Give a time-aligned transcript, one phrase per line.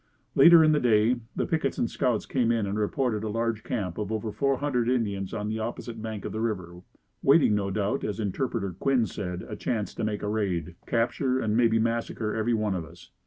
[0.33, 3.99] Later in the day, the pickets and scouts came in and reported a large camp
[3.99, 6.81] of over four hundred Indians on the opposite bank of the river,
[7.21, 11.55] waiting, no doubt, as Interpreter Quinn said, a chance to make a raid, capture and
[11.55, 13.11] maybe massacre everyone of us.